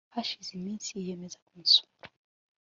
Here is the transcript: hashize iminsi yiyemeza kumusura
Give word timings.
hashize 0.13 0.49
iminsi 0.57 0.87
yiyemeza 0.95 1.37
kumusura 1.45 2.01